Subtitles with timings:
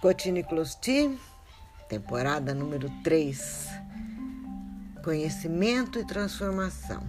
[0.00, 1.18] Cotine Closti,
[1.88, 3.66] temporada número 3.
[5.02, 7.02] Conhecimento e transformação.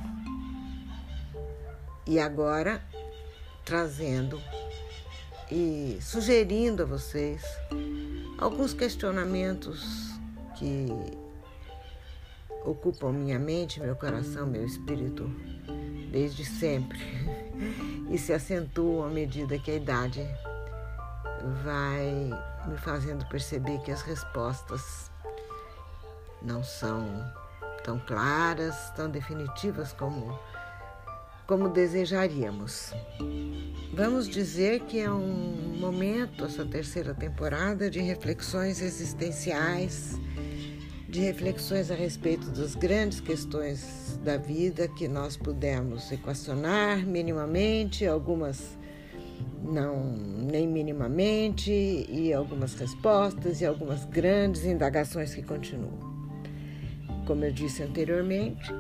[2.08, 2.82] E agora
[3.66, 4.42] trazendo
[5.52, 7.44] e sugerindo a vocês
[8.38, 10.18] alguns questionamentos
[10.58, 10.88] que
[12.64, 15.30] ocupam minha mente, meu coração, meu espírito
[16.10, 17.00] desde sempre
[18.10, 20.26] e se acentuam à medida que a idade
[21.66, 22.30] vai
[22.68, 25.12] me fazendo perceber que as respostas
[26.42, 27.26] não são
[27.84, 30.38] tão claras, tão definitivas como
[31.48, 32.92] como desejaríamos.
[33.94, 40.20] Vamos dizer que é um momento, essa terceira temporada, de reflexões existenciais,
[41.08, 48.77] de reflexões a respeito das grandes questões da vida que nós pudemos equacionar minimamente, algumas
[49.68, 50.16] não
[50.52, 56.00] nem minimamente, e algumas respostas e algumas grandes indagações que continuam.
[57.26, 58.72] Como eu disse anteriormente,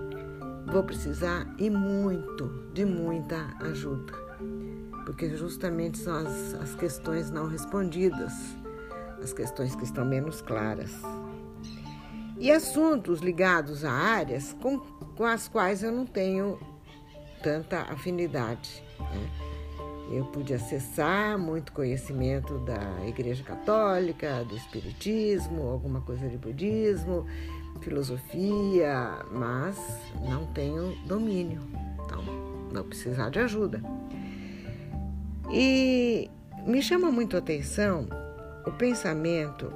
[0.65, 4.13] vou precisar e muito de muita ajuda,
[5.05, 8.33] porque justamente são as, as questões não respondidas,
[9.21, 10.91] as questões que estão menos claras.
[12.39, 16.59] E assuntos ligados a áreas com, com as quais eu não tenho
[17.41, 18.83] tanta afinidade.
[18.99, 19.46] Né?
[20.09, 27.25] Eu pude acessar muito conhecimento da Igreja Católica, do Espiritismo, alguma coisa de budismo,
[27.81, 29.77] filosofia, mas
[30.29, 31.61] não tenho domínio,
[32.05, 32.23] então
[32.71, 33.81] vou precisar de ajuda.
[35.51, 36.29] E
[36.65, 38.07] me chama muito a atenção
[38.65, 39.71] o pensamento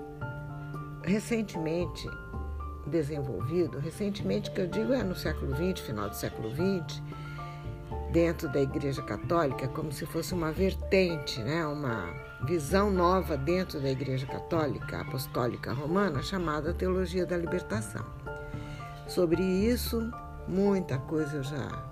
[1.04, 2.08] recentemente
[2.88, 7.02] desenvolvido, recentemente que eu digo é no século XX, final do século XX,
[8.12, 11.66] dentro da Igreja Católica como se fosse uma vertente, né?
[11.66, 12.14] uma
[12.46, 18.06] visão nova dentro da Igreja Católica Apostólica Romana chamada Teologia da Libertação.
[19.08, 20.12] Sobre isso,
[20.48, 21.92] muita coisa eu já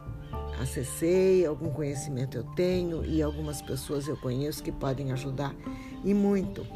[0.61, 5.55] acessei, algum conhecimento eu tenho e algumas pessoas eu conheço que podem ajudar
[6.03, 6.67] e muito.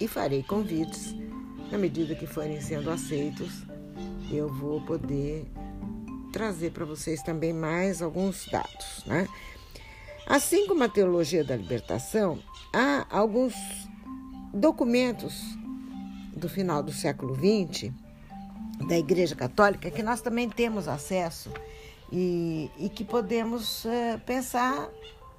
[0.00, 1.14] E farei convites
[1.70, 3.62] na medida que forem sendo aceitos,
[4.30, 5.46] eu vou poder
[6.32, 9.04] trazer para vocês também mais alguns dados.
[9.06, 9.28] Né?
[10.26, 12.38] Assim como a teologia da libertação,
[12.72, 13.54] há alguns
[14.52, 15.40] documentos
[16.36, 17.92] do final do século XX
[18.86, 21.50] da Igreja Católica que nós também temos acesso
[22.12, 24.88] e, e que podemos uh, pensar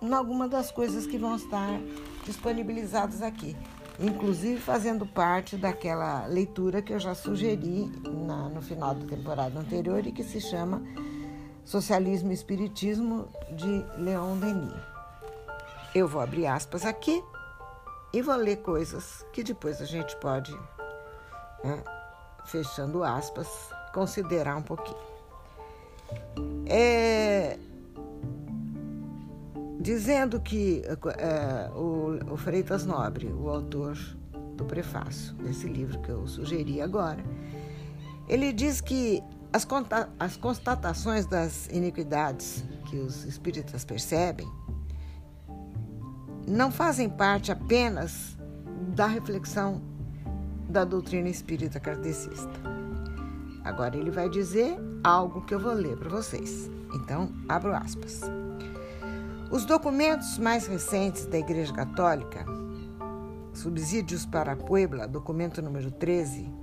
[0.01, 1.79] em alguma das coisas que vão estar
[2.25, 3.55] disponibilizadas aqui
[3.99, 10.05] inclusive fazendo parte daquela leitura que eu já sugeri na, no final da temporada anterior
[10.05, 10.81] e que se chama
[11.65, 14.73] Socialismo e Espiritismo de Leon Denis.
[15.93, 17.23] Eu vou abrir aspas aqui
[18.13, 20.51] e vou ler coisas que depois a gente pode,
[21.63, 21.83] né,
[22.45, 23.47] fechando aspas,
[23.93, 24.97] considerar um pouquinho.
[26.65, 27.57] É,
[29.79, 30.83] dizendo que
[31.17, 33.97] é, o, o Freitas Nobre, o autor
[34.55, 37.23] do prefácio desse livro que eu sugeri agora,
[38.27, 39.23] ele diz que
[39.53, 39.65] as,
[40.19, 44.47] as constatações das iniquidades que os espíritas percebem
[46.45, 48.37] não fazem parte apenas
[48.95, 49.81] da reflexão
[50.67, 52.59] da doutrina espírita kardecista.
[53.63, 56.69] Agora ele vai dizer algo que eu vou ler para vocês.
[56.93, 58.21] Então, abro aspas.
[59.51, 62.45] Os documentos mais recentes da Igreja Católica,
[63.51, 66.53] Subsídios para a Puebla, documento número 13,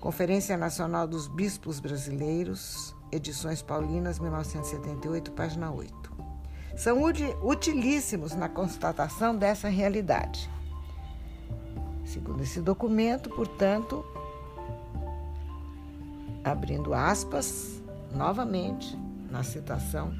[0.00, 6.10] Conferência Nacional dos Bispos Brasileiros, Edições Paulinas, 1978, página 8.
[6.74, 7.02] São
[7.42, 10.48] utilíssimos na constatação dessa realidade.
[12.06, 14.02] Segundo esse documento, portanto,
[16.42, 18.98] abrindo aspas, novamente,
[19.30, 20.14] na citação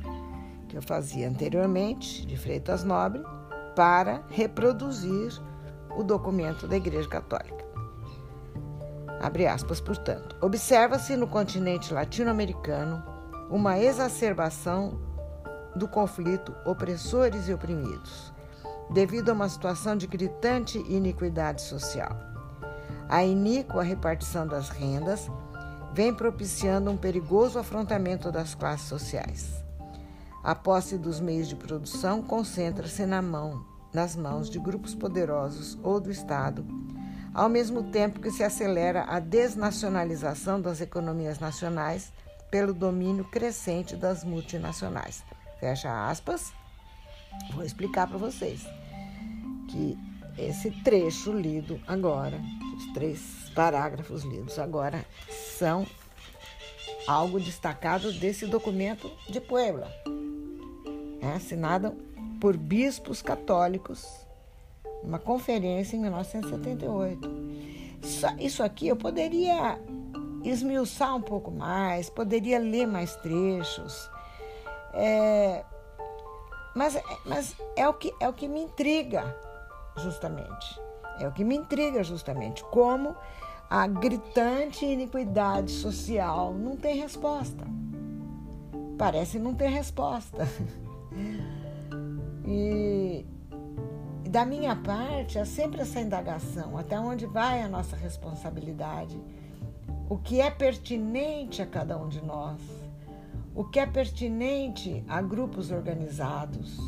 [0.72, 3.22] que eu fazia anteriormente, de Freitas Nobre,
[3.76, 5.30] para reproduzir
[5.94, 7.62] o documento da Igreja Católica.
[9.20, 10.34] Abre aspas, portanto.
[10.40, 13.04] Observa-se no continente latino-americano
[13.50, 14.98] uma exacerbação
[15.76, 18.32] do conflito opressores e oprimidos,
[18.90, 22.16] devido a uma situação de gritante iniquidade social.
[23.10, 25.30] A iníqua repartição das rendas
[25.92, 29.61] vem propiciando um perigoso afrontamento das classes sociais.
[30.42, 36.00] A posse dos meios de produção concentra-se na mão, nas mãos de grupos poderosos ou
[36.00, 36.66] do Estado,
[37.32, 42.12] ao mesmo tempo que se acelera a desnacionalização das economias nacionais
[42.50, 45.22] pelo domínio crescente das multinacionais.
[45.60, 46.52] Fecha aspas.
[47.54, 48.66] Vou explicar para vocês
[49.70, 49.96] que
[50.36, 52.40] esse trecho lido agora,
[52.76, 55.04] os três parágrafos lidos agora,
[55.56, 55.86] são
[57.06, 59.90] algo destacado desse documento de Puebla,
[61.22, 61.92] é, assinado
[62.40, 64.26] por bispos católicos,
[65.02, 67.30] uma conferência em 1978.
[68.38, 69.78] Isso aqui eu poderia
[70.42, 74.10] esmiuçar um pouco mais, poderia ler mais trechos,
[74.92, 75.64] é,
[76.74, 79.36] mas, mas é, o que, é o que me intriga,
[79.96, 80.80] justamente.
[81.20, 82.64] É o que me intriga, justamente.
[82.64, 83.14] Como
[83.70, 87.64] a gritante iniquidade social não tem resposta.
[88.98, 90.48] Parece não ter resposta.
[92.54, 93.24] E,
[94.28, 99.18] da minha parte, é sempre essa indagação: até onde vai a nossa responsabilidade?
[100.10, 102.60] O que é pertinente a cada um de nós?
[103.54, 106.78] O que é pertinente a grupos organizados?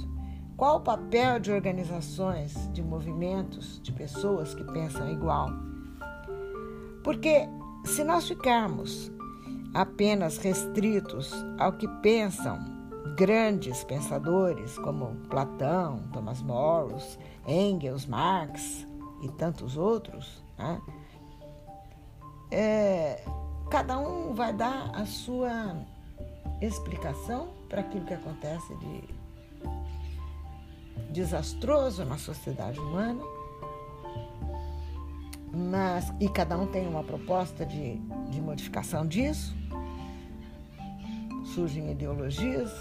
[0.55, 5.49] Qual o papel de organizações, de movimentos, de pessoas que pensam igual?
[7.03, 7.49] Porque
[7.87, 9.11] se nós ficarmos
[9.73, 12.74] apenas restritos ao que pensam
[13.17, 18.87] grandes pensadores como Platão, Thomas Morris, Engels, Marx
[19.23, 20.81] e tantos outros, né?
[22.51, 23.25] é,
[23.71, 25.77] cada um vai dar a sua
[26.61, 29.15] explicação para aquilo que acontece de
[31.11, 33.23] desastroso na sociedade humana,
[35.53, 37.99] mas e cada um tem uma proposta de,
[38.31, 39.57] de modificação disso.
[41.55, 42.73] Surgem ideologias,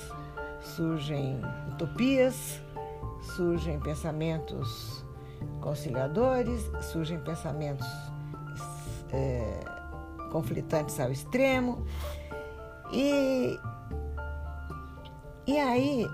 [0.60, 1.40] surgem
[1.72, 2.60] utopias,
[3.36, 5.06] surgem pensamentos
[5.62, 7.86] conciliadores, surgem pensamentos
[9.12, 9.60] é,
[10.32, 11.86] conflitantes ao extremo.
[12.92, 13.60] E,
[15.46, 16.08] e aí,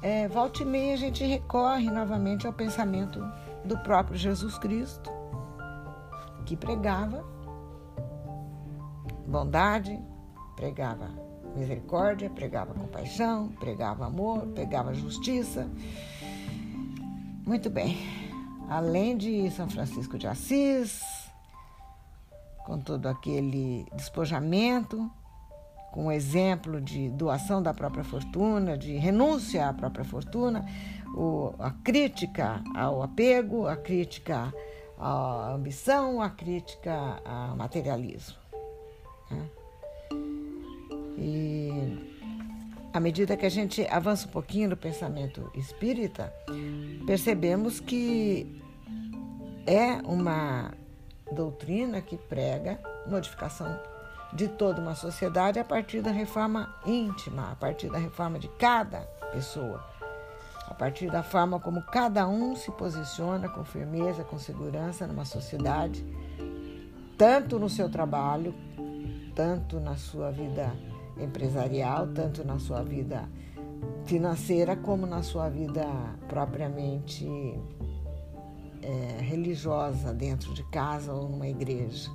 [0.00, 3.22] é, volta e meia, a gente recorre novamente ao pensamento
[3.66, 5.10] do próprio Jesus Cristo,
[6.46, 7.22] que pregava
[9.26, 10.00] bondade,
[10.56, 15.68] pregava misericórdia, pregava compaixão, pregava amor, pregava justiça.
[17.46, 17.98] Muito bem.
[18.68, 21.02] Além de São Francisco de Assis,
[22.64, 25.10] com todo aquele despojamento,
[25.92, 30.64] com o exemplo de doação da própria fortuna, de renúncia à própria fortuna,
[31.14, 34.52] o, a crítica ao apego, a crítica
[34.98, 38.38] à ambição, a crítica ao materialismo.
[39.30, 39.61] Né?
[41.22, 41.70] E
[42.92, 46.34] à medida que a gente avança um pouquinho no pensamento espírita,
[47.06, 48.60] percebemos que
[49.64, 50.72] é uma
[51.30, 53.78] doutrina que prega modificação
[54.32, 59.02] de toda uma sociedade a partir da reforma íntima, a partir da reforma de cada
[59.32, 59.84] pessoa,
[60.66, 66.04] a partir da forma como cada um se posiciona com firmeza, com segurança numa sociedade,
[67.16, 68.54] tanto no seu trabalho,
[69.34, 70.74] tanto na sua vida
[71.18, 73.28] empresarial, tanto na sua vida
[74.04, 75.86] financeira, como na sua vida
[76.28, 77.26] propriamente
[78.82, 82.10] é, religiosa, dentro de casa ou numa igreja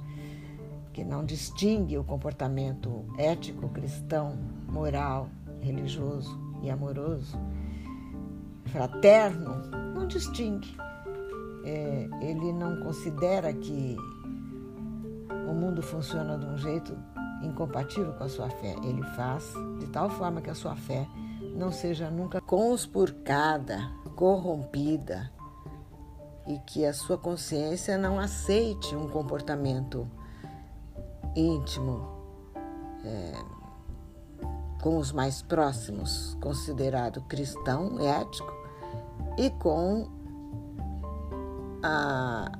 [0.98, 4.36] que não distingue o comportamento ético, cristão,
[4.68, 5.30] moral,
[5.62, 7.38] religioso e amoroso,
[8.66, 9.62] fraterno,
[9.94, 10.76] não distingue.
[11.64, 13.96] É, ele não considera que
[15.30, 16.98] o mundo funciona de um jeito
[17.44, 18.76] incompatível com a sua fé.
[18.84, 19.44] Ele faz
[19.80, 21.08] de tal forma que a sua fé
[21.56, 25.32] não seja nunca conspurcada, corrompida
[26.48, 30.08] e que a sua consciência não aceite um comportamento
[31.36, 32.08] íntimo,
[33.04, 33.34] é,
[34.82, 38.52] com os mais próximos, considerado cristão, ético,
[39.38, 40.08] e com
[41.84, 42.52] a,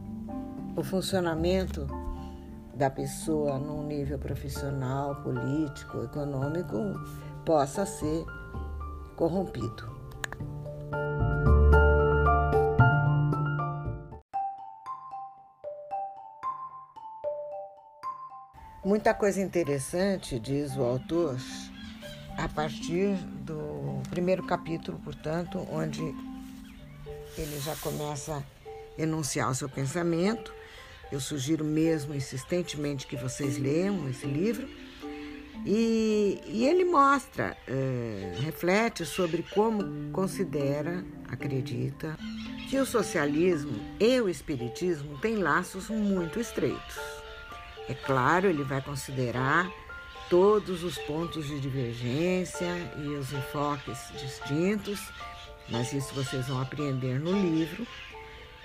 [0.76, 1.88] o funcionamento
[2.78, 6.78] da pessoa num nível profissional, político, econômico,
[7.44, 8.24] possa ser
[9.16, 9.98] corrompido.
[18.86, 21.36] Muita coisa interessante, diz o autor,
[22.38, 26.02] a partir do primeiro capítulo, portanto, onde
[27.38, 30.57] ele já começa a enunciar o seu pensamento.
[31.12, 34.68] Eu sugiro mesmo insistentemente que vocês leiam esse livro.
[35.66, 42.18] E, e ele mostra, é, reflete sobre como considera, acredita,
[42.70, 46.98] que o socialismo e o espiritismo têm laços muito estreitos.
[47.90, 49.70] É claro, ele vai considerar
[50.30, 55.00] todos os pontos de divergência e os enfoques distintos,
[55.70, 57.88] mas isso vocês vão aprender no livro.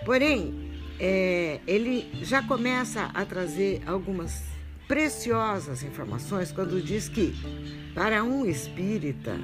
[0.05, 4.43] Porém, é, ele já começa a trazer algumas
[4.87, 7.35] preciosas informações quando diz que,
[7.95, 9.39] para um espírita,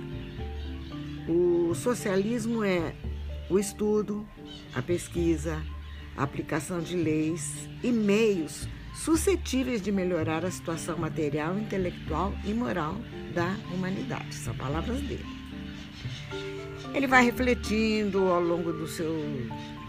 [1.28, 2.94] o socialismo é
[3.50, 4.26] o estudo,
[4.74, 5.62] a pesquisa,
[6.16, 12.96] a aplicação de leis e meios suscetíveis de melhorar a situação material, intelectual e moral
[13.32, 14.34] da humanidade.
[14.34, 15.24] São palavras dele.
[16.94, 19.14] Ele vai refletindo ao longo do seu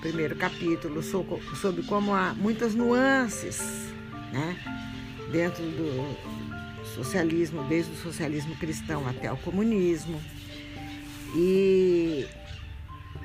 [0.02, 3.60] primeiro capítulo sobre como há muitas nuances
[4.32, 4.58] né,
[5.32, 6.18] dentro do
[6.96, 10.22] socialismo, desde o socialismo cristão até o comunismo.
[11.36, 12.28] E,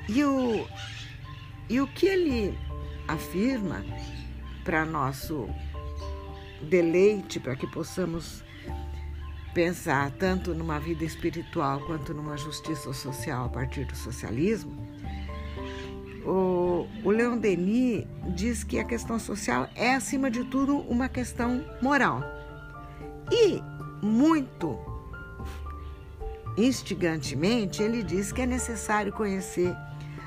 [0.07, 0.67] e, o,
[1.69, 2.57] e o que ele
[3.07, 3.83] afirma
[4.63, 5.49] para nosso
[6.61, 8.43] deleite, para que possamos
[9.53, 14.84] pensar tanto numa vida espiritual quanto numa justiça social a partir do socialismo,
[16.25, 18.05] o, o Leon Denis
[18.35, 22.23] diz que a questão social é, acima de tudo, uma questão moral.
[23.31, 23.61] E,
[24.01, 24.77] muito
[26.57, 29.75] instigantemente, ele diz que é necessário conhecer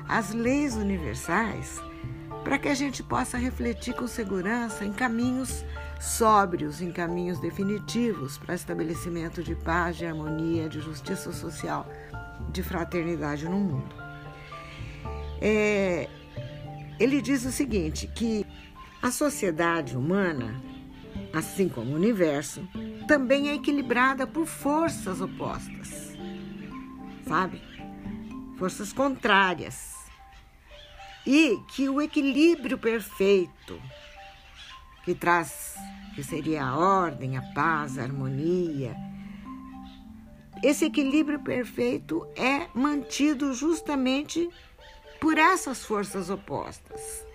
[0.07, 1.81] as leis universais
[2.43, 5.63] para que a gente possa refletir com segurança em caminhos
[5.99, 11.85] sóbrios, em caminhos definitivos para estabelecimento de paz, de harmonia, de justiça social,
[12.51, 13.98] de fraternidade no mundo.
[15.41, 16.07] É,
[16.99, 18.45] ele diz o seguinte: que
[19.01, 20.61] a sociedade humana,
[21.33, 22.67] assim como o universo,
[23.07, 26.17] também é equilibrada por forças opostas,
[27.27, 27.61] sabe?
[28.57, 29.95] Forças contrárias.
[31.25, 33.79] E que o equilíbrio perfeito
[35.03, 35.75] que traz,
[36.13, 38.95] que seria a ordem, a paz, a harmonia.
[40.61, 44.49] Esse equilíbrio perfeito é mantido justamente
[45.19, 47.25] por essas forças opostas.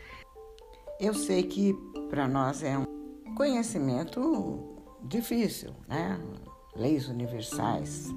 [1.00, 1.74] Eu sei que
[2.08, 2.86] para nós é um
[3.34, 6.18] conhecimento difícil, né?
[6.76, 8.08] Leis universais,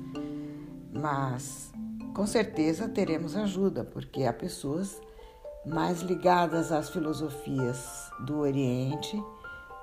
[0.92, 1.72] mas
[2.14, 5.00] com certeza teremos ajuda, porque há pessoas
[5.66, 9.22] mais ligadas às filosofias do Oriente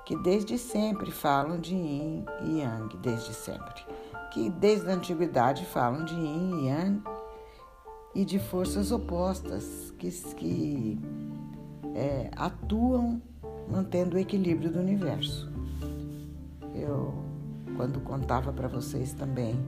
[0.05, 3.83] que desde sempre falam de yin e yang, desde sempre.
[4.31, 7.03] Que desde a antiguidade falam de yin e yang
[8.15, 10.99] e de forças opostas que, que
[11.93, 13.21] é, atuam
[13.69, 15.51] mantendo o equilíbrio do universo.
[16.73, 17.13] Eu,
[17.75, 19.59] quando contava para vocês também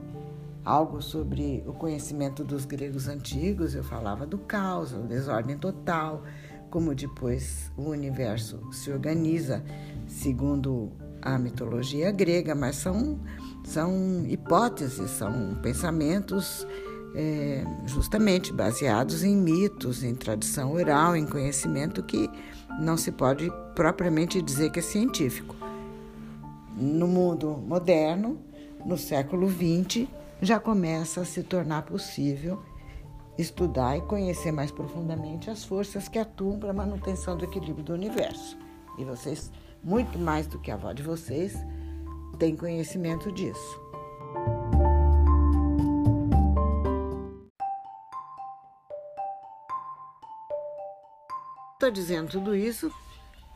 [0.64, 6.22] algo sobre o conhecimento dos gregos antigos, eu falava do caos, a desordem total,
[6.70, 9.62] como depois o universo se organiza
[10.06, 13.18] segundo a mitologia grega, mas são,
[13.64, 16.66] são hipóteses, são pensamentos
[17.14, 22.30] é, justamente baseados em mitos, em tradição oral, em conhecimento que
[22.80, 25.56] não se pode propriamente dizer que é científico.
[26.76, 28.38] No mundo moderno,
[28.84, 30.06] no século XX,
[30.40, 32.62] já começa a se tornar possível
[33.36, 37.92] estudar e conhecer mais profundamente as forças que atuam para a manutenção do equilíbrio do
[37.92, 38.58] universo.
[38.98, 41.56] E vocês, muito mais do que a avó de vocês,
[42.38, 43.87] têm conhecimento disso.
[51.88, 52.92] Estou dizendo tudo isso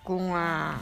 [0.03, 0.81] com a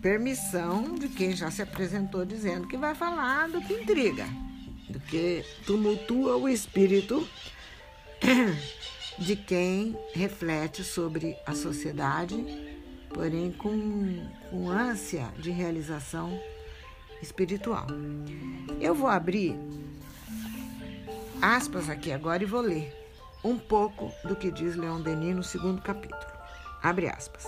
[0.00, 4.24] permissão de quem já se apresentou dizendo que vai falar do que intriga,
[4.88, 7.28] do que tumultua o espírito
[9.18, 12.36] de quem reflete sobre a sociedade,
[13.12, 16.40] porém com, com ânsia de realização
[17.20, 17.88] espiritual.
[18.80, 19.58] Eu vou abrir
[21.42, 22.94] aspas aqui agora e vou ler
[23.42, 26.29] um pouco do que diz Leon Denis no segundo capítulo.
[26.82, 27.46] Abre aspas.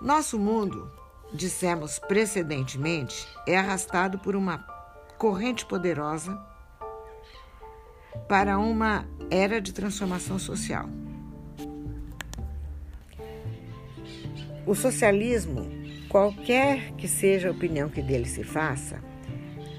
[0.00, 0.90] Nosso mundo,
[1.32, 4.58] dissemos precedentemente, é arrastado por uma
[5.18, 6.38] corrente poderosa
[8.28, 10.88] para uma era de transformação social.
[14.66, 15.66] O socialismo,
[16.08, 19.02] qualquer que seja a opinião que dele se faça,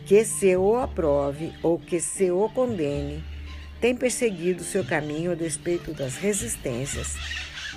[0.05, 3.23] que se o aprove ou que se o condene,
[3.79, 7.15] tem perseguido seu caminho a despeito das resistências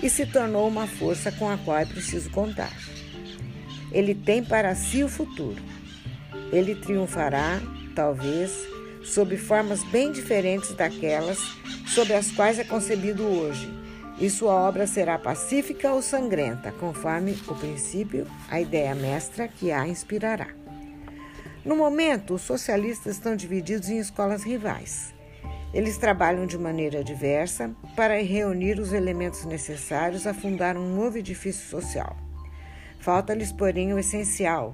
[0.03, 2.73] e se tornou uma força com a qual é preciso contar.
[3.93, 5.63] Ele tem para si o futuro.
[6.53, 7.61] Ele triunfará,
[7.95, 8.53] talvez,
[9.03, 11.39] sob formas bem diferentes daquelas
[11.87, 13.69] sob as quais é concebido hoje,
[14.19, 19.87] e sua obra será pacífica ou sangrenta, conforme o princípio, a ideia mestra que a
[19.87, 20.49] inspirará.
[21.65, 25.15] No momento, os socialistas estão divididos em escolas rivais.
[25.75, 31.69] Eles trabalham de maneira diversa para reunir os elementos necessários a fundar um novo edifício
[31.69, 32.17] social.
[33.01, 34.73] Falta-lhes, porém, o essencial,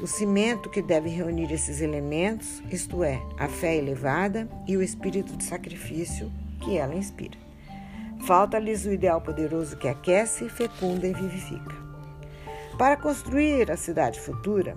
[0.00, 5.36] o cimento que deve reunir esses elementos, isto é, a fé elevada e o espírito
[5.36, 7.36] de sacrifício que ela inspira.
[8.24, 11.74] Falta-lhes o ideal poderoso que aquece, fecunda e vivifica.
[12.78, 14.76] Para construir a cidade futura,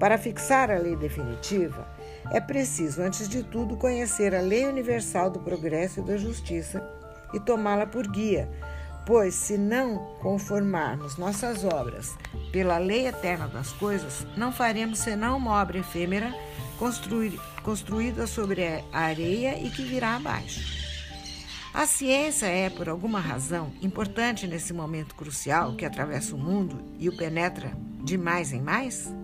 [0.00, 1.86] para fixar a lei definitiva,
[2.32, 6.82] é preciso, antes de tudo, conhecer a lei universal do progresso e da justiça
[7.34, 8.48] e tomá-la por guia,
[9.04, 12.16] pois, se não conformarmos nossas obras
[12.50, 16.34] pela lei eterna das coisas, não faremos senão uma obra efêmera
[17.62, 20.80] construída sobre a areia e que virá abaixo.
[21.74, 27.08] A ciência é, por alguma razão, importante nesse momento crucial que atravessa o mundo e
[27.08, 27.70] o penetra
[28.02, 29.19] de mais em mais?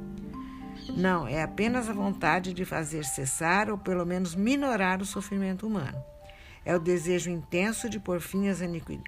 [0.95, 6.03] Não, é apenas a vontade de fazer cessar ou pelo menos minorar o sofrimento humano.
[6.65, 8.49] É o desejo intenso de pôr fim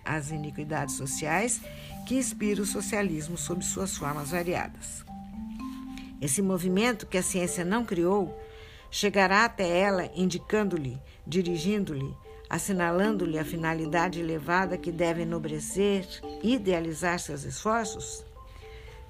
[0.05, 1.61] às iniquidades sociais
[2.07, 5.05] que inspira o socialismo sob suas formas variadas.
[6.21, 8.37] Esse movimento que a ciência não criou
[8.91, 12.15] chegará até ela indicando-lhe, dirigindo-lhe,
[12.49, 16.07] assinalando-lhe a finalidade elevada que deve enobrecer,
[16.43, 18.25] idealizar seus esforços?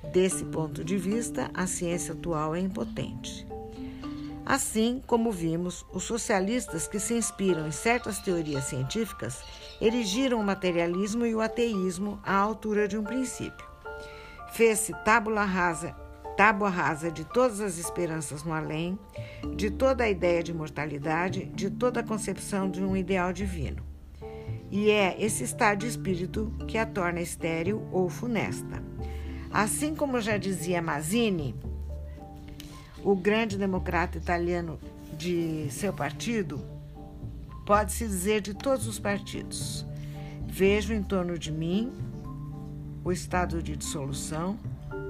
[0.03, 3.47] Desse ponto de vista, a ciência atual é impotente.
[4.49, 9.43] Assim como vimos, os socialistas que se inspiram em certas teorias científicas
[9.79, 13.67] erigiram o materialismo e o ateísmo à altura de um princípio.
[14.53, 15.95] Fez-se tábula rasa,
[16.35, 18.99] tábua rasa de todas as esperanças no além,
[19.55, 23.85] de toda a ideia de mortalidade, de toda a concepção de um ideal divino.
[24.71, 28.83] E é esse estado de espírito que a torna estéril ou funesta.
[29.51, 31.55] Assim como já dizia Mazzini,
[33.03, 34.79] o grande democrata italiano
[35.17, 36.61] de seu partido,
[37.65, 39.87] pode-se dizer de todos os partidos.
[40.47, 41.93] Vejo em torno de mim
[43.03, 44.59] o estado de dissolução,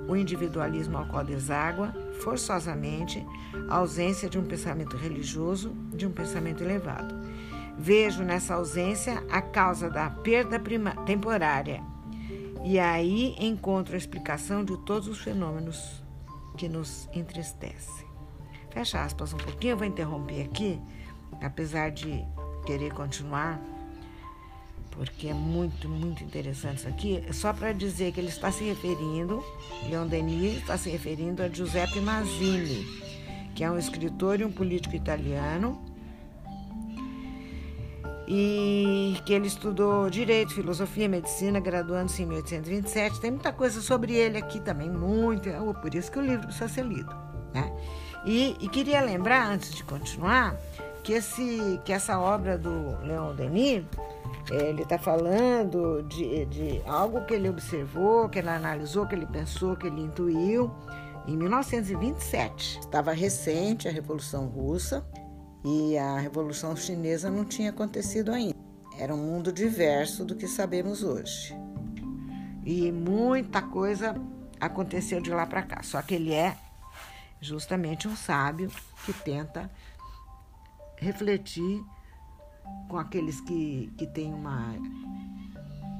[0.09, 3.25] o individualismo ao qual deságua, forçosamente,
[3.69, 7.15] a ausência de um pensamento religioso, de um pensamento elevado.
[7.77, 10.61] Vejo nessa ausência a causa da perda
[11.05, 11.83] temporária
[12.65, 16.03] e aí encontro a explicação de todos os fenômenos
[16.57, 18.07] que nos entristecem.
[18.71, 20.81] Fecha aspas um pouquinho, eu vou interromper aqui,
[21.41, 22.25] apesar de
[22.67, 23.61] querer continuar,
[24.91, 29.43] porque é muito, muito interessante isso aqui, só para dizer que ele está se referindo,
[29.89, 32.85] Leon Denis está se referindo a Giuseppe Mazzini,
[33.55, 35.88] que é um escritor e um político italiano
[38.31, 43.21] e que ele estudou Direito, Filosofia, Medicina, graduando-se em 1827.
[43.21, 46.69] Tem muita coisa sobre ele aqui também, muito, é por isso que o livro precisa
[46.69, 47.11] ser lido.
[47.55, 47.73] Né?
[48.27, 50.55] E, e queria lembrar, antes de continuar,
[51.03, 53.83] que, esse, que essa obra do Leon Denis,
[54.51, 59.75] ele está falando de, de algo que ele observou, que ele analisou, que ele pensou,
[59.75, 60.71] que ele intuiu
[61.27, 62.81] em 1927.
[62.81, 65.03] Estava recente a Revolução Russa
[65.65, 68.57] e a Revolução Chinesa não tinha acontecido ainda.
[68.99, 71.55] Era um mundo diverso do que sabemos hoje.
[72.65, 74.15] E muita coisa
[74.61, 75.83] aconteceu de lá para cá.
[75.83, 76.57] Só que ele é
[77.41, 78.71] justamente um sábio
[79.05, 79.71] que tenta
[80.97, 81.83] refletir
[82.89, 84.75] com aqueles que, que têm uma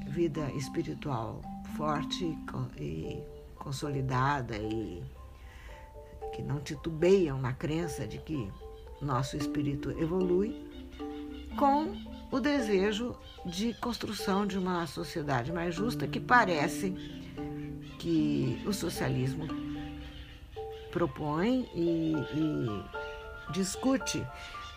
[0.07, 1.41] vida espiritual
[1.77, 2.37] forte
[2.77, 3.23] e
[3.55, 5.03] consolidada e
[6.33, 8.51] que não titubeiam na crença de que
[9.01, 10.55] nosso espírito evolui
[11.57, 11.95] com
[12.31, 16.93] o desejo de construção de uma sociedade mais justa que parece
[17.97, 19.47] que o socialismo
[20.91, 24.25] propõe e, e discute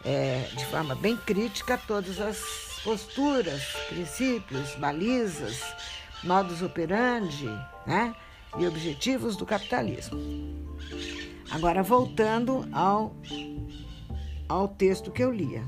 [0.04, 5.62] é, de forma bem crítica todas as posturas, princípios, balizas,
[6.24, 7.46] modos operandi
[7.86, 8.14] né,
[8.58, 10.18] e objetivos do capitalismo.
[11.50, 13.14] Agora, voltando ao
[14.48, 15.62] ao texto que eu lia.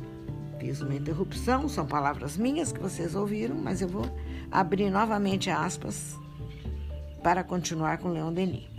[0.58, 4.04] Fiz uma interrupção, são palavras minhas que vocês ouviram, mas eu vou
[4.50, 6.16] abrir novamente aspas
[7.22, 8.74] para continuar com Leon Denis.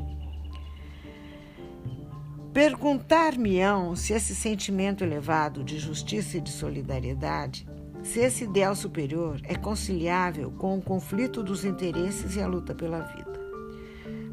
[2.53, 7.67] Perguntar-me-ão se esse sentimento elevado de justiça e de solidariedade,
[8.01, 13.01] se esse ideal superior é conciliável com o conflito dos interesses e a luta pela
[13.01, 13.36] vida.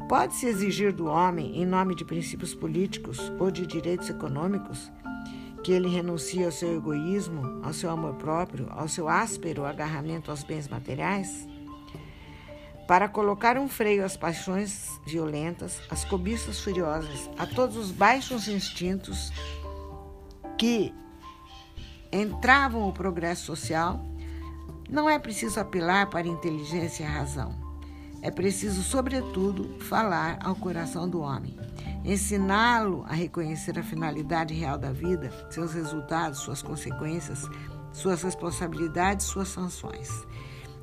[0.07, 4.91] Pode-se exigir do homem, em nome de princípios políticos ou de direitos econômicos,
[5.63, 10.43] que ele renuncie ao seu egoísmo, ao seu amor próprio, ao seu áspero agarramento aos
[10.43, 11.47] bens materiais?
[12.85, 19.31] Para colocar um freio às paixões violentas, às cobiças furiosas, a todos os baixos instintos
[20.57, 20.93] que
[22.11, 24.05] entravam o progresso social,
[24.89, 27.55] não é preciso apelar para inteligência e razão.
[28.21, 31.57] É preciso, sobretudo, falar ao coração do homem,
[32.03, 37.49] ensiná-lo a reconhecer a finalidade real da vida, seus resultados, suas consequências,
[37.91, 40.09] suas responsabilidades, suas sanções.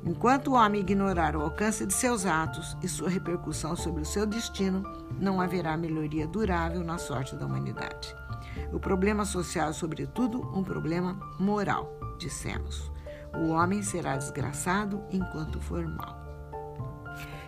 [0.03, 4.25] Enquanto o homem ignorar o alcance de seus atos e sua repercussão sobre o seu
[4.25, 4.81] destino,
[5.19, 8.15] não haverá melhoria durável na sorte da humanidade.
[8.73, 12.91] O problema social é, sobretudo, um problema moral, dissemos.
[13.33, 16.20] O homem será desgraçado enquanto for mal.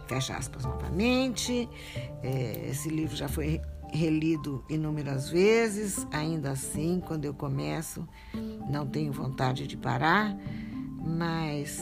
[0.08, 1.70] Fecha aspas novamente.
[2.22, 3.62] É, esse livro já foi
[3.94, 8.08] relido inúmeras vezes, ainda assim, quando eu começo,
[8.68, 10.36] não tenho vontade de parar,
[11.00, 11.80] mas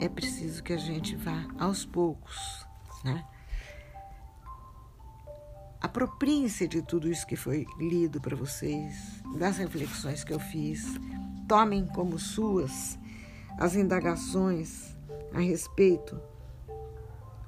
[0.00, 2.66] é preciso que a gente vá aos poucos,
[3.04, 3.24] né?
[5.80, 10.84] Apropriem-se de tudo isso que foi lido para vocês, das reflexões que eu fiz.
[11.48, 12.98] Tomem como suas
[13.58, 14.96] as indagações
[15.34, 16.20] a respeito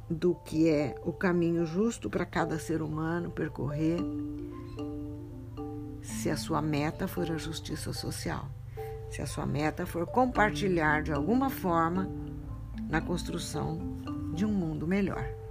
[0.09, 3.99] do que é o caminho justo para cada ser humano percorrer,
[6.03, 8.49] se a sua meta for a justiça social,
[9.11, 12.09] se a sua meta for compartilhar de alguma forma
[12.89, 13.79] na construção
[14.35, 15.42] de um mundo melhor.